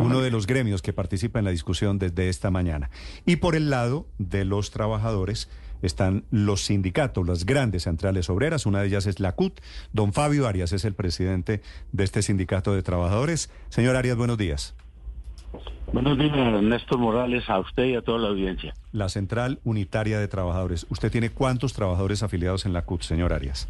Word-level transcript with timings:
Uno 0.00 0.20
de 0.20 0.30
los 0.30 0.46
gremios 0.46 0.82
que 0.82 0.92
participa 0.92 1.38
en 1.38 1.44
la 1.44 1.50
discusión 1.50 1.98
desde 1.98 2.28
esta 2.28 2.50
mañana. 2.50 2.90
Y 3.26 3.36
por 3.36 3.56
el 3.56 3.70
lado 3.70 4.06
de 4.18 4.44
los 4.44 4.70
trabajadores 4.70 5.48
están 5.82 6.24
los 6.30 6.62
sindicatos, 6.62 7.26
las 7.26 7.46
grandes 7.46 7.84
centrales 7.84 8.28
obreras. 8.30 8.66
Una 8.66 8.80
de 8.80 8.88
ellas 8.88 9.06
es 9.06 9.20
la 9.20 9.32
CUT. 9.32 9.60
Don 9.92 10.12
Fabio 10.12 10.46
Arias 10.46 10.72
es 10.72 10.84
el 10.84 10.94
presidente 10.94 11.62
de 11.92 12.04
este 12.04 12.22
sindicato 12.22 12.74
de 12.74 12.82
trabajadores. 12.82 13.50
Señor 13.68 13.96
Arias, 13.96 14.16
buenos 14.16 14.38
días. 14.38 14.74
Buenos 15.92 16.18
días, 16.18 16.62
Néstor 16.62 16.98
Morales, 16.98 17.48
a 17.48 17.58
usted 17.60 17.84
y 17.84 17.94
a 17.94 18.02
toda 18.02 18.18
la 18.18 18.28
audiencia. 18.28 18.74
La 18.92 19.08
Central 19.08 19.60
Unitaria 19.64 20.18
de 20.18 20.28
Trabajadores. 20.28 20.86
¿Usted 20.90 21.10
tiene 21.10 21.30
cuántos 21.30 21.72
trabajadores 21.72 22.22
afiliados 22.22 22.66
en 22.66 22.74
la 22.74 22.82
CUT, 22.82 23.02
señor 23.02 23.32
Arias? 23.32 23.68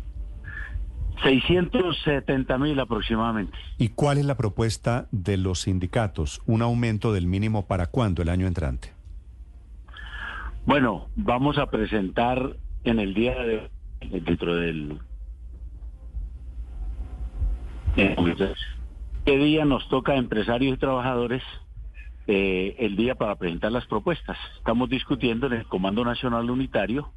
670 1.22 2.58
mil 2.58 2.78
aproximadamente. 2.78 3.56
¿Y 3.78 3.90
cuál 3.90 4.18
es 4.18 4.24
la 4.24 4.36
propuesta 4.36 5.08
de 5.10 5.36
los 5.36 5.62
sindicatos? 5.62 6.40
¿Un 6.46 6.62
aumento 6.62 7.12
del 7.12 7.26
mínimo 7.26 7.66
para 7.66 7.86
cuándo 7.86 8.22
el 8.22 8.28
año 8.28 8.46
entrante? 8.46 8.92
Bueno, 10.66 11.08
vamos 11.16 11.58
a 11.58 11.70
presentar 11.70 12.56
en 12.84 13.00
el 13.00 13.14
día 13.14 13.34
de 13.34 13.70
dentro 14.00 14.54
del 14.54 15.00
¿Qué 19.24 19.38
día 19.38 19.64
nos 19.64 19.88
toca 19.88 20.12
a 20.12 20.16
empresarios 20.16 20.74
y 20.74 20.78
trabajadores 20.78 21.42
eh, 22.26 22.76
el 22.78 22.96
día 22.96 23.16
para 23.16 23.34
presentar 23.36 23.72
las 23.72 23.86
propuestas? 23.86 24.38
Estamos 24.56 24.88
discutiendo 24.88 25.48
en 25.48 25.54
el 25.54 25.66
Comando 25.66 26.04
Nacional 26.04 26.48
Unitario, 26.48 27.12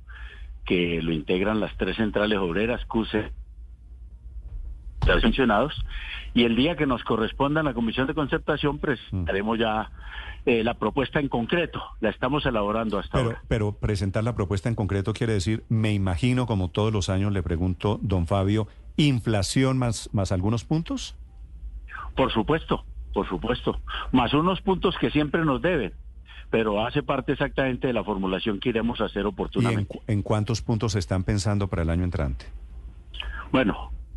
que 0.66 1.02
lo 1.02 1.12
integran 1.14 1.60
las 1.60 1.76
tres 1.78 1.98
centrales 1.98 2.40
obreras, 2.40 2.84
CUSE, 2.86 3.32
los 5.08 5.24
mencionados, 5.24 5.74
y 6.34 6.44
el 6.44 6.56
día 6.56 6.76
que 6.76 6.86
nos 6.86 7.04
corresponda 7.04 7.60
en 7.62 7.66
la 7.66 7.74
Comisión 7.74 8.08
de 8.08 8.14
Concertación 8.14 8.80
presentaremos 8.80 9.60
ya 9.60 9.92
eh, 10.46 10.64
la 10.64 10.76
propuesta 10.76 11.20
en 11.20 11.28
concreto. 11.28 11.82
La 12.00 12.10
estamos 12.10 12.46
elaborando 12.46 12.98
hasta 13.00 13.18
Pero, 13.18 13.30
ahora. 13.30 13.42
pero 13.48 13.72
presentar 13.74 14.24
la 14.24 14.36
propuesta 14.36 14.70
en 14.70 14.76
concreto 14.76 15.14
quiere 15.14 15.34
decir, 15.34 15.64
me 15.70 15.94
imagino, 15.94 16.46
como 16.46 16.70
todos 16.70 16.94
los 16.94 17.10
años 17.10 17.32
le 17.34 17.44
pregunto, 17.44 18.00
don 18.02 18.28
Fabio, 18.28 18.68
inflación 18.98 19.78
más, 19.78 20.10
más 20.14 20.32
algunos 20.32 20.64
puntos. 20.64 21.16
Por 22.16 22.32
supuesto, 22.32 22.84
por 23.14 23.28
supuesto. 23.28 23.80
Más 24.12 24.34
unos 24.34 24.62
puntos 24.62 24.96
que 25.00 25.10
siempre 25.12 25.44
nos 25.46 25.62
deben, 25.62 25.94
pero 26.50 26.86
hace 26.86 27.04
parte 27.04 27.34
exactamente 27.34 27.88
de 27.88 27.94
la 27.94 28.04
formulación 28.04 28.60
que 28.60 28.70
iremos 28.70 29.02
a 29.02 29.06
hacer 29.06 29.20
¿Y 29.22 29.22
en, 29.22 29.28
oportunamente. 29.28 29.86
cu- 29.98 30.04
en 30.08 30.22
cuántos 30.22 30.62
puntos 30.62 30.96
están 30.96 31.24
pensando 31.24 31.68
para 31.68 31.82
el 31.84 31.90
año 31.90 32.04
entrante? 32.04 32.46
Bueno, 33.52 33.92
en 33.92 34.01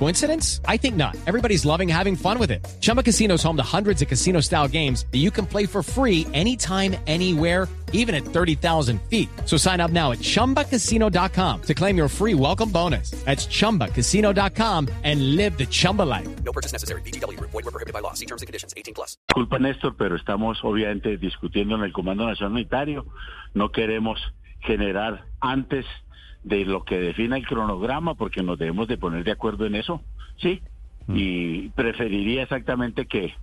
Coincidence? 0.00 0.62
I 0.64 0.78
think 0.78 0.96
not. 0.96 1.14
Everybody's 1.26 1.66
loving 1.66 1.86
having 1.86 2.16
fun 2.16 2.38
with 2.38 2.50
it. 2.50 2.66
Chumba 2.80 3.02
Casino 3.02 3.34
is 3.34 3.42
home 3.42 3.58
to 3.58 3.62
hundreds 3.62 4.00
of 4.00 4.08
casino 4.08 4.40
style 4.40 4.66
games 4.66 5.04
that 5.12 5.18
you 5.18 5.30
can 5.30 5.44
play 5.44 5.66
for 5.66 5.82
free 5.82 6.26
anytime, 6.32 6.96
anywhere, 7.06 7.68
even 7.92 8.14
at 8.14 8.22
30,000 8.22 8.98
feet. 9.10 9.28
So 9.44 9.58
sign 9.58 9.78
up 9.78 9.90
now 9.90 10.12
at 10.12 10.20
chumbacasino.com 10.20 11.62
to 11.62 11.74
claim 11.74 11.98
your 11.98 12.08
free 12.08 12.32
welcome 12.32 12.70
bonus. 12.70 13.10
That's 13.26 13.46
chumbacasino.com 13.46 14.88
and 15.04 15.36
live 15.36 15.58
the 15.58 15.66
Chumba 15.66 16.04
life. 16.04 16.28
No 16.44 16.52
purchase 16.52 16.72
necessary. 16.72 17.02
DTW, 17.02 17.38
void, 17.38 17.52
we 17.52 17.62
prohibited 17.64 17.92
by 17.92 18.00
law. 18.00 18.14
See 18.14 18.24
terms 18.24 18.40
and 18.40 18.46
conditions 18.46 18.72
18 18.78 18.94
plus. 18.94 19.18
Disculpa, 19.28 19.58
Néstor, 19.58 19.96
pero 19.98 20.16
estamos 20.16 20.64
obviamente 20.64 21.18
discutiendo 21.18 21.74
en 21.74 21.82
el 21.82 21.92
Comando 21.92 22.24
Nacional 22.26 22.52
Unitario. 22.52 23.04
No 23.52 23.70
queremos 23.70 24.18
generar 24.60 25.24
antes 25.40 25.86
de 26.42 26.64
lo 26.64 26.84
que 26.84 26.98
defina 26.98 27.36
el 27.36 27.46
cronograma, 27.46 28.14
porque 28.14 28.42
nos 28.42 28.58
debemos 28.58 28.88
de 28.88 28.96
poner 28.98 29.24
de 29.24 29.32
acuerdo 29.32 29.66
en 29.66 29.74
eso, 29.74 30.02
¿sí? 30.36 30.62
Y 31.12 31.68
preferiría 31.70 32.42
exactamente 32.44 33.06
que 33.06 33.34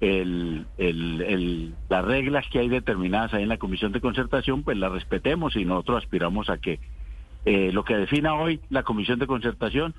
el, 0.00 0.66
el- 0.76 1.22
el- 1.22 1.74
las 1.88 2.04
reglas 2.04 2.44
que 2.50 2.58
hay 2.58 2.68
determinadas 2.68 3.32
ahí 3.32 3.44
en 3.44 3.48
la 3.48 3.58
Comisión 3.58 3.92
de 3.92 4.00
Concertación, 4.00 4.64
pues 4.64 4.76
las 4.76 4.90
respetemos 4.92 5.54
y 5.56 5.64
nosotros 5.64 6.02
aspiramos 6.02 6.50
a 6.50 6.58
que 6.58 6.80
eh, 7.44 7.70
lo 7.72 7.84
que 7.84 7.96
defina 7.96 8.34
hoy 8.34 8.60
la 8.70 8.82
Comisión 8.82 9.18
de 9.18 9.26
Concertación, 9.26 9.94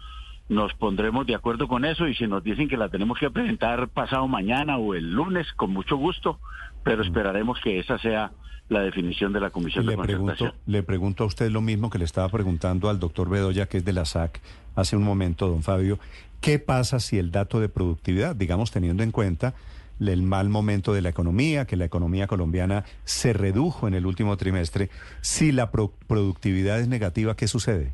nos 0.49 0.73
pondremos 0.73 1.25
de 1.25 1.35
acuerdo 1.35 1.67
con 1.67 1.85
eso 1.85 2.07
y 2.07 2.15
si 2.15 2.27
nos 2.27 2.43
dicen 2.43 2.67
que 2.67 2.77
la 2.77 2.89
tenemos 2.89 3.17
que 3.17 3.31
presentar 3.31 3.87
pasado 3.89 4.27
mañana 4.27 4.77
o 4.77 4.93
el 4.93 5.11
lunes, 5.11 5.51
con 5.53 5.71
mucho 5.71 5.95
gusto, 5.95 6.39
pero 6.83 7.01
esperaremos 7.03 7.59
que 7.61 7.79
esa 7.79 7.97
sea 7.99 8.31
la 8.73 8.81
definición 8.81 9.31
de 9.31 9.39
la 9.39 9.49
Comisión 9.51 9.85
Le 9.85 9.95
de 9.95 10.03
pregunto, 10.03 10.53
le 10.65 10.83
pregunto 10.83 11.23
a 11.23 11.27
usted 11.27 11.49
lo 11.49 11.61
mismo 11.61 11.89
que 11.89 11.97
le 11.99 12.05
estaba 12.05 12.27
preguntando 12.29 12.89
al 12.89 12.99
doctor 12.99 13.29
Bedoya, 13.29 13.67
que 13.67 13.77
es 13.77 13.85
de 13.85 13.93
la 13.93 14.05
SAC, 14.05 14.41
hace 14.75 14.97
un 14.97 15.03
momento, 15.03 15.47
don 15.47 15.63
Fabio. 15.63 15.99
¿Qué 16.41 16.59
pasa 16.59 16.99
si 16.99 17.17
el 17.17 17.31
dato 17.31 17.59
de 17.61 17.69
productividad, 17.69 18.35
digamos 18.35 18.71
teniendo 18.71 19.03
en 19.03 19.11
cuenta 19.11 19.53
el 19.99 20.23
mal 20.23 20.49
momento 20.49 20.93
de 20.93 21.01
la 21.01 21.09
economía, 21.09 21.65
que 21.65 21.77
la 21.77 21.85
economía 21.85 22.27
colombiana 22.27 22.83
se 23.05 23.31
redujo 23.31 23.87
en 23.87 23.93
el 23.93 24.05
último 24.05 24.35
trimestre, 24.35 24.89
si 25.21 25.53
la 25.53 25.71
pro- 25.71 25.93
productividad 26.07 26.81
es 26.81 26.89
negativa, 26.89 27.35
¿qué 27.37 27.47
sucede? 27.47 27.93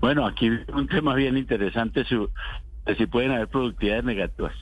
Bueno, 0.00 0.26
aquí 0.26 0.48
un 0.72 0.86
tema 0.86 1.14
bien 1.14 1.36
interesante, 1.36 2.04
si, 2.04 2.16
si 2.96 3.06
pueden 3.06 3.32
haber 3.32 3.48
productividades 3.48 4.04
negativas. 4.04 4.54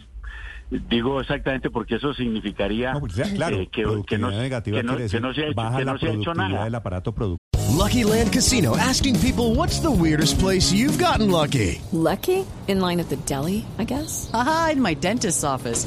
Digo 0.89 1.21
exactamente 1.21 1.69
porque 1.71 1.97
eso 1.97 2.15
significaría 2.15 2.93
No, 2.95 3.01
pues 3.01 3.15
ya, 3.15 3.25
claro, 3.35 3.59
eh, 3.61 3.69
que, 3.71 3.83
no, 4.19 4.31
negativa 4.31 4.79
que 4.79 4.83
no- 4.83 4.93
quiere 4.93 4.97
que 4.97 5.03
decir 5.03 5.21
no 5.21 5.35
se 5.35 5.43
ha 5.43 5.47
hecho, 5.49 5.55
baja 5.57 5.79
que 5.79 5.85
la 5.85 5.93
no 5.93 5.99
se 5.99 6.07
ha 6.07 6.09
hecho 6.11 6.23
productividad 6.23 6.49
nada. 6.51 6.65
del 6.65 6.75
aparato 6.75 7.13
productivo. 7.13 7.39
Lucky 7.77 8.05
Land 8.05 8.31
Casino 8.33 8.77
asking 8.77 9.19
people 9.21 9.55
what's 9.55 9.81
the 9.81 9.91
weirdest 9.91 10.39
place 10.39 10.73
you've 10.75 10.99
gotten 11.03 11.31
lucky? 11.31 11.81
Lucky? 11.93 12.45
In 12.69 12.81
line 12.81 13.01
at 13.01 13.09
the 13.09 13.17
deli, 13.27 13.65
I 13.79 13.85
guess? 13.85 14.31
Aha, 14.33 14.71
in 14.73 14.81
my 14.83 14.95
dentist's 14.95 15.43
office. 15.45 15.87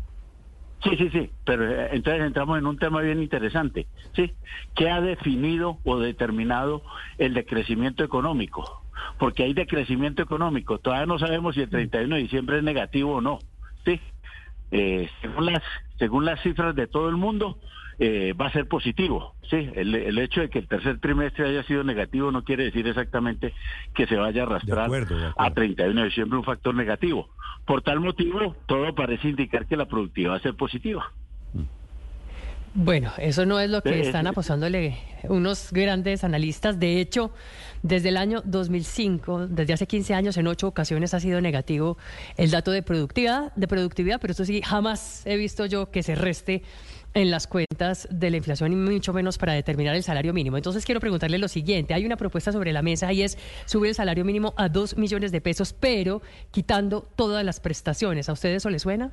Sí, 0.83 0.97
sí, 0.97 1.09
sí, 1.11 1.29
pero 1.45 1.69
eh, 1.69 1.89
entonces 1.91 2.23
entramos 2.23 2.57
en 2.57 2.65
un 2.65 2.77
tema 2.77 3.01
bien 3.01 3.21
interesante, 3.21 3.87
¿sí? 4.15 4.33
¿Qué 4.75 4.89
ha 4.89 4.99
definido 4.99 5.77
o 5.83 5.99
determinado 5.99 6.81
el 7.19 7.35
decrecimiento 7.35 8.03
económico? 8.03 8.83
Porque 9.19 9.43
hay 9.43 9.53
decrecimiento 9.53 10.23
económico, 10.23 10.79
todavía 10.79 11.05
no 11.05 11.19
sabemos 11.19 11.55
si 11.55 11.61
el 11.61 11.69
31 11.69 12.15
de 12.15 12.21
diciembre 12.21 12.57
es 12.57 12.63
negativo 12.63 13.15
o 13.15 13.21
no, 13.21 13.39
¿sí? 13.85 13.99
Eh, 14.71 15.09
según, 15.21 15.45
las, 15.45 15.63
según 15.99 16.25
las 16.25 16.41
cifras 16.41 16.73
de 16.75 16.87
todo 16.87 17.09
el 17.09 17.17
mundo, 17.17 17.59
eh, 18.03 18.33
va 18.33 18.47
a 18.47 18.51
ser 18.51 18.67
positivo, 18.67 19.35
¿sí? 19.47 19.69
El, 19.75 19.93
el 19.93 20.17
hecho 20.17 20.41
de 20.41 20.49
que 20.49 20.57
el 20.57 20.67
tercer 20.67 20.99
trimestre 20.99 21.47
haya 21.47 21.61
sido 21.61 21.83
negativo 21.83 22.31
no 22.31 22.43
quiere 22.43 22.63
decir 22.63 22.87
exactamente 22.87 23.53
que 23.93 24.07
se 24.07 24.15
vaya 24.15 24.41
a 24.41 24.45
arrastrar 24.47 24.85
acuerdo, 24.85 25.19
de 25.19 25.25
a 25.25 25.29
acuerdo. 25.29 25.53
31 25.53 26.01
de 26.01 26.07
diciembre 26.07 26.39
un 26.39 26.43
factor 26.43 26.73
negativo. 26.73 27.29
Por 27.63 27.83
tal 27.83 27.99
motivo, 27.99 28.55
todo 28.65 28.95
parece 28.95 29.27
indicar 29.27 29.67
que 29.67 29.77
la 29.77 29.85
productividad 29.85 30.31
va 30.31 30.37
a 30.37 30.39
ser 30.39 30.55
positiva. 30.55 31.11
Bueno, 32.73 33.11
eso 33.17 33.45
no 33.45 33.59
es 33.59 33.69
lo 33.69 33.81
que 33.81 33.99
están 33.99 34.27
apostándole 34.27 34.97
unos 35.23 35.73
grandes 35.73 36.23
analistas. 36.23 36.79
De 36.79 37.01
hecho, 37.01 37.31
desde 37.83 38.09
el 38.09 38.17
año 38.17 38.41
2005, 38.45 39.47
desde 39.47 39.73
hace 39.73 39.87
15 39.87 40.13
años, 40.13 40.37
en 40.37 40.47
ocho 40.47 40.69
ocasiones 40.69 41.13
ha 41.13 41.19
sido 41.19 41.41
negativo 41.41 41.97
el 42.37 42.49
dato 42.49 42.71
de 42.71 42.81
productividad, 42.81 43.53
de 43.55 43.67
productividad, 43.67 44.21
pero 44.21 44.31
esto 44.31 44.45
sí, 44.45 44.61
jamás 44.61 45.23
he 45.25 45.35
visto 45.35 45.65
yo 45.65 45.91
que 45.91 46.01
se 46.01 46.15
reste 46.15 46.63
en 47.13 47.29
las 47.29 47.45
cuentas 47.45 48.07
de 48.09 48.29
la 48.29 48.37
inflación 48.37 48.71
y 48.71 48.75
mucho 48.77 49.11
menos 49.11 49.37
para 49.37 49.51
determinar 49.51 49.93
el 49.95 50.03
salario 50.03 50.31
mínimo. 50.33 50.55
Entonces 50.55 50.85
quiero 50.85 51.01
preguntarle 51.01 51.39
lo 51.39 51.49
siguiente. 51.49 51.93
Hay 51.93 52.05
una 52.05 52.15
propuesta 52.15 52.53
sobre 52.53 52.71
la 52.71 52.81
mesa 52.81 53.11
y 53.11 53.23
es 53.23 53.37
subir 53.65 53.89
el 53.89 53.95
salario 53.95 54.23
mínimo 54.23 54.53
a 54.55 54.69
dos 54.69 54.95
millones 54.95 55.33
de 55.33 55.41
pesos, 55.41 55.75
pero 55.77 56.21
quitando 56.51 57.01
todas 57.17 57.43
las 57.43 57.59
prestaciones. 57.59 58.29
¿A 58.29 58.31
usted 58.31 58.55
eso 58.55 58.69
le 58.69 58.79
suena? 58.79 59.11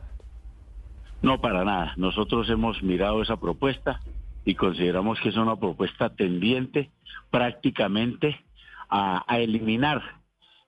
No, 1.20 1.40
para 1.40 1.64
nada. 1.64 1.94
Nosotros 1.96 2.48
hemos 2.48 2.82
mirado 2.82 3.22
esa 3.22 3.38
propuesta 3.38 4.00
y 4.44 4.54
consideramos 4.54 5.20
que 5.20 5.30
es 5.30 5.36
una 5.36 5.56
propuesta 5.56 6.10
tendiente 6.10 6.90
prácticamente 7.30 8.40
a, 8.88 9.24
eliminar 9.36 10.02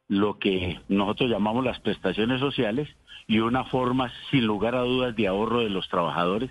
lo 0.09 0.39
que 0.39 0.81
nosotros 0.89 1.31
llamamos 1.31 1.65
las 1.65 1.81
prestaciones 1.81 2.41
sociales 2.41 2.89
y 3.27 3.39
una 3.39 3.65
forma 3.65 4.13
sin 4.31 4.45
lugar 4.45 4.75
a 4.75 4.83
dudas 4.83 5.15
de 5.17 5.29
ahorro 5.29 5.61
de 5.61 5.71
los 5.71 5.89
trabajadores 5.89 6.51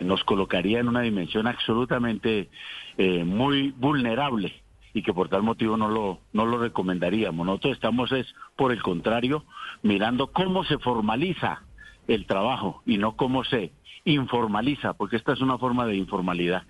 nos 0.00 0.22
colocaría 0.24 0.80
en 0.80 0.88
una 0.88 1.00
dimensión 1.00 1.46
absolutamente 1.46 2.50
eh, 2.98 3.24
muy 3.24 3.70
vulnerable 3.70 4.52
y 4.92 5.02
que 5.02 5.12
por 5.12 5.28
tal 5.28 5.42
motivo 5.42 5.76
no 5.76 5.88
lo, 5.88 6.20
no 6.32 6.46
lo 6.46 6.58
recomendaríamos. 6.58 7.46
Nosotros 7.46 7.74
estamos 7.74 8.12
es, 8.12 8.26
por 8.56 8.72
el 8.72 8.82
contrario, 8.82 9.44
mirando 9.82 10.28
cómo 10.32 10.64
se 10.64 10.78
formaliza 10.78 11.62
el 12.08 12.26
trabajo 12.26 12.82
y 12.84 12.98
no 12.98 13.16
cómo 13.16 13.44
se 13.44 13.72
informaliza, 14.04 14.94
porque 14.94 15.16
esta 15.16 15.32
es 15.32 15.40
una 15.40 15.58
forma 15.58 15.86
de 15.86 15.96
informalidad. 15.96 16.62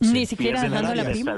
Ni 0.00 0.26
siquiera 0.26 0.62
dejando 0.62 0.94
la, 0.94 1.04
prima. 1.04 1.36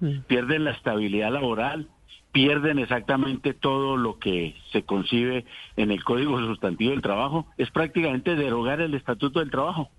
Mm. 0.00 0.20
pierden 0.26 0.64
la 0.64 0.70
estabilidad 0.70 1.30
laboral, 1.30 1.88
pierden 2.32 2.78
exactamente 2.78 3.54
todo 3.54 3.96
lo 3.96 4.18
que 4.18 4.56
se 4.72 4.82
concibe 4.82 5.44
en 5.76 5.90
el 5.90 6.02
Código 6.04 6.38
Sustantivo 6.38 6.92
del 6.92 7.02
Trabajo, 7.02 7.46
es 7.58 7.70
prácticamente 7.70 8.34
derogar 8.34 8.80
el 8.80 8.94
Estatuto 8.94 9.40
del 9.40 9.50
Trabajo 9.50 9.90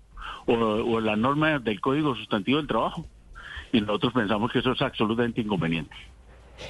o, 0.46 1.00
la 1.00 1.16
norma 1.16 1.58
del 1.58 1.80
Código 1.80 2.14
Sustantivo 2.16 2.58
del 2.58 2.66
Trabajo. 2.66 3.06
Y 3.72 3.80
nosotros 3.80 4.12
pensamos 4.14 4.50
que 4.50 4.60
eso 4.60 4.72
es 4.72 4.80
absolutamente 4.82 5.40
inconveniente. 5.40 5.94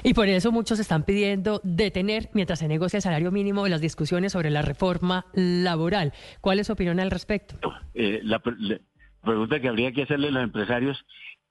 Y 0.03 0.15
por 0.15 0.29
eso 0.29 0.53
muchos 0.53 0.79
están 0.79 1.05
pidiendo 1.05 1.61
detener, 1.65 2.31
mientras 2.33 2.59
se 2.59 2.69
negocia 2.69 2.99
el 2.99 3.03
salario 3.03 3.31
mínimo, 3.31 3.67
las 3.69 3.81
discusiones 3.81 4.33
sobre 4.33 4.51
la 4.51 4.63
reforma 4.63 5.27
laboral. 5.35 6.13
¿Cuál 6.41 6.59
es 6.59 6.67
su 6.67 6.73
opinión 6.73 7.01
al 7.01 7.11
respecto? 7.11 7.57
Eh, 7.95 8.21
la, 8.23 8.41
la 8.59 8.79
pregunta 9.23 9.61
que 9.61 9.69
habría 9.69 9.93
que 9.93 10.03
hacerle 10.03 10.29
a 10.29 10.33
los 10.33 10.43
empresarios, 10.43 11.05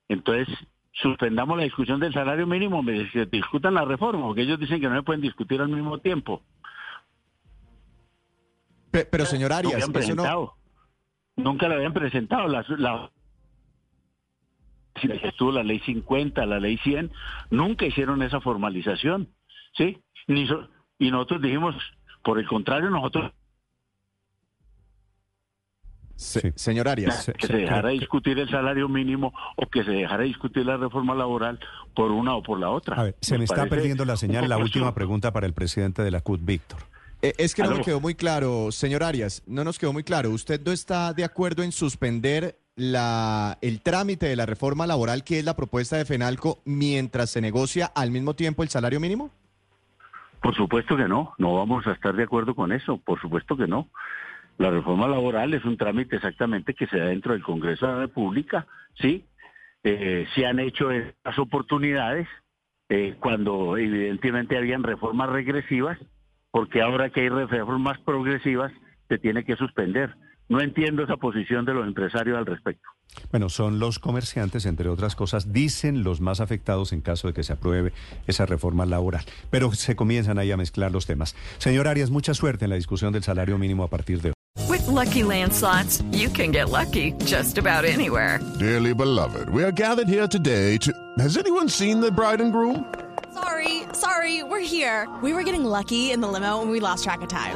entonces, 0.10 0.48
suspendamos 0.94 1.58
la 1.58 1.64
discusión 1.64 2.00
del 2.00 2.14
salario 2.14 2.48
mínimo, 2.48 2.82
me 2.82 3.08
discutan 3.32 3.74
la 3.74 3.86
reforma, 3.86 4.26
porque 4.26 4.42
ellos 4.42 4.60
dicen 4.60 4.80
que 4.80 4.88
no 4.88 4.96
se 4.96 5.04
pueden 5.04 5.22
discutir 5.22 5.62
al 5.62 5.70
mismo 5.70 6.00
tiempo. 6.00 6.42
Pero, 8.92 9.26
señor 9.26 9.54
Arias, 9.54 9.88
Nunca 11.36 11.68
lo 11.68 11.76
habían 11.76 11.94
presentado. 11.94 12.48
La, 12.48 12.66
la, 12.78 13.12
estuvo 15.04 15.52
la 15.52 15.64
ley 15.64 15.80
50, 15.80 16.46
la 16.46 16.60
ley 16.60 16.78
100, 16.78 17.12
nunca 17.50 17.86
hicieron 17.86 18.22
esa 18.22 18.42
formalización, 18.42 19.30
¿sí? 19.76 20.00
Ni 20.28 20.48
y 21.00 21.12
nosotros 21.12 21.42
dijimos, 21.42 21.76
por 22.24 22.40
el 22.40 22.48
contrario, 22.48 22.90
nosotros 22.90 23.32
señor 26.18 26.88
Arias. 26.88 27.32
Que 27.38 27.48
se 27.48 27.58
dejara 27.58 27.90
discutir 27.90 28.40
el 28.40 28.50
salario 28.50 28.90
mínimo 28.90 29.34
o 29.56 29.68
que 29.68 29.84
se 29.84 29.92
dejara 29.92 30.24
discutir 30.24 30.66
la 30.66 30.78
reforma 30.78 31.14
laboral 31.14 31.60
por 31.96 32.12
una 32.12 32.36
o 32.36 32.44
por 32.44 32.60
la 32.60 32.70
otra. 32.70 32.96
A 33.00 33.04
ver, 33.04 33.16
se 33.22 33.38
me 33.38 33.44
está 33.46 33.68
perdiendo 33.68 34.04
la 34.04 34.18
señal. 34.18 34.50
La 34.50 34.58
última 34.58 34.94
pregunta 34.94 35.32
para 35.32 35.46
el 35.46 35.54
presidente 35.54 36.02
de 36.02 36.12
la 36.12 36.22
CUT, 36.22 36.42
Víctor. 36.44 36.80
Eh, 37.22 37.34
es 37.38 37.56
que 37.56 37.64
no 37.64 37.72
me 37.72 37.82
quedó 37.82 38.00
muy 38.00 38.16
claro, 38.16 38.72
señor 38.72 39.04
Arias, 39.04 39.42
no 39.48 39.64
nos 39.64 39.80
quedó 39.80 39.92
muy 39.94 40.04
claro. 40.04 40.30
¿Usted 40.32 40.62
no 40.64 40.72
está 40.72 41.14
de 41.14 41.24
acuerdo 41.24 41.64
en 41.64 41.72
suspender 41.72 42.60
la, 42.78 43.58
el 43.62 43.82
trámite 43.82 44.28
de 44.28 44.36
la 44.36 44.46
reforma 44.46 44.88
laboral, 44.88 45.24
que 45.24 45.40
es 45.40 45.46
la 45.46 45.56
propuesta 45.56 45.98
de 45.98 46.06
FENALCO, 46.06 46.60
mientras 46.64 47.32
se 47.32 47.42
negocia 47.42 47.88
al 47.88 48.12
mismo 48.12 48.36
tiempo 48.36 48.64
el 48.64 48.70
salario 48.70 49.00
mínimo? 49.00 49.32
Por 50.42 50.56
supuesto 50.56 50.96
que 50.96 51.08
no, 51.08 51.34
no 51.40 51.56
vamos 51.56 51.86
a 51.88 51.92
estar 51.92 52.16
de 52.16 52.24
acuerdo 52.24 52.56
con 52.56 52.72
eso, 52.72 52.98
por 52.98 53.20
supuesto 53.20 53.58
que 53.58 53.68
no. 53.68 53.90
La 54.60 54.70
reforma 54.70 55.08
laboral 55.08 55.54
es 55.54 55.66
un 55.66 55.76
trámite 55.76 56.16
exactamente 56.16 56.76
que 56.76 56.88
se 56.88 56.98
da 56.98 57.06
dentro 57.06 57.34
del 57.34 57.44
Congreso 57.44 57.88
de 57.88 57.94
la 57.94 58.00
República, 58.00 58.68
¿sí? 58.96 59.26
Eh, 59.84 60.28
se 60.36 60.46
han 60.46 60.60
hecho 60.60 60.92
estas 60.92 61.38
oportunidades 61.40 62.28
eh, 62.90 63.16
cuando 63.20 63.78
evidentemente 63.78 64.58
habían 64.58 64.84
reformas 64.84 65.30
regresivas, 65.30 65.98
porque 66.52 66.82
ahora 66.82 67.10
que 67.10 67.22
hay 67.22 67.30
reformas 67.30 68.00
progresivas 68.00 68.72
se 69.08 69.18
tiene 69.18 69.44
que 69.44 69.56
suspender. 69.56 70.16
No 70.50 70.62
entiendo 70.62 71.04
esa 71.04 71.18
posición 71.18 71.66
de 71.66 71.74
los 71.74 71.86
empresarios 71.86 72.38
al 72.38 72.46
respecto. 72.46 72.88
Bueno, 73.32 73.50
son 73.50 73.80
los 73.80 74.00
comerciantes, 74.00 74.66
entre 74.66 74.90
otras 74.90 75.16
cosas, 75.16 75.52
dicen 75.52 76.04
los 76.04 76.22
más 76.22 76.40
afectados 76.40 76.94
en 76.94 77.02
caso 77.02 77.28
de 77.28 77.34
que 77.34 77.44
se 77.44 77.54
apruebe 77.54 77.92
esa 78.28 78.46
reforma 78.46 78.86
laboral. 78.86 79.26
Pero 79.50 79.72
se 79.74 79.96
comienzan 79.96 80.40
ahí 80.40 80.52
a 80.52 80.58
mezclar 80.58 80.92
los 80.92 81.06
temas. 81.06 81.36
Señor 81.58 81.88
Arias, 81.88 82.10
mucha 82.12 82.34
suerte 82.34 82.66
en 82.66 82.70
la 82.70 82.76
discusión 82.78 83.12
del 83.12 83.24
salario 83.24 83.58
mínimo 83.58 83.84
a 83.84 83.90
partir 83.90 84.22
de 84.22 84.30
hoy. 84.30 84.34
With 84.70 84.88
lucky 84.88 85.24
landslots, 85.24 86.04
you 86.12 86.30
can 86.30 86.52
get 86.52 86.70
lucky 86.70 87.14
just 87.26 87.58
about 87.58 87.86
anywhere. 87.86 88.40
Dearly 88.60 88.94
beloved, 88.94 89.50
we 89.50 89.64
are 89.64 89.72
gathered 89.72 90.08
here 90.08 90.28
today 90.28 90.78
to. 90.80 90.92
Has 91.20 91.38
anyone 91.38 91.70
seen 91.70 92.00
the 92.00 92.12
bride 92.12 92.42
and 92.42 92.52
groom? 92.52 92.86
Sorry, 93.34 93.84
sorry, 93.94 94.44
we're 94.44 94.60
here. 94.60 95.08
We 95.22 95.34
were 95.34 95.44
getting 95.44 95.64
lucky 95.64 96.12
in 96.12 96.22
the 96.22 96.28
limo 96.28 96.62
and 96.62 96.72
we 96.72 96.80
lost 96.80 97.04
track 97.04 97.22
of 97.22 97.30
time. 97.30 97.56